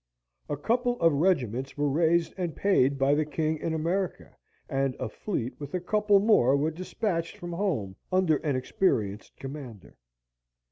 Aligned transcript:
A 0.49 0.57
couple 0.57 0.99
of 0.99 1.13
regiments 1.13 1.77
were 1.77 1.87
raised 1.87 2.33
and 2.35 2.55
paid 2.55 2.97
by 2.97 3.13
the 3.13 3.23
king 3.23 3.59
in 3.59 3.71
America, 3.75 4.35
and 4.67 4.95
a 4.95 5.07
fleet 5.07 5.53
with 5.59 5.75
a 5.75 5.79
couple 5.79 6.19
more 6.19 6.57
was 6.57 6.73
despatched 6.73 7.37
from 7.37 7.53
home 7.53 7.95
under 8.11 8.37
an 8.37 8.55
experienced 8.55 9.37
commander. 9.37 9.97